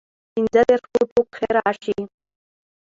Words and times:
پنځۀدېرش 0.33 0.83
فوټو 0.91 1.21
کښې 1.33 1.47
راشي 1.57 1.97